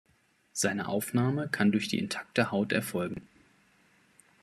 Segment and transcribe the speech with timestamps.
[0.53, 3.27] Seine Aufnahme kann durch die intakte Haut erfolgen.